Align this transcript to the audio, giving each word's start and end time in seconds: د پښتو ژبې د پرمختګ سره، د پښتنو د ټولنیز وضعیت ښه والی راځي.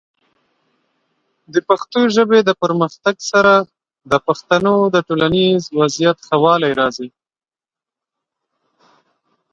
د 1.53 1.55
پښتو 1.69 1.99
ژبې 2.15 2.39
د 2.43 2.49
پرمختګ 2.61 3.15
سره، 3.31 3.53
د 4.11 4.13
پښتنو 4.27 4.73
د 4.93 4.95
ټولنیز 5.07 5.61
وضعیت 5.79 6.17
ښه 6.27 6.35
والی 6.43 6.71
راځي. 6.79 7.09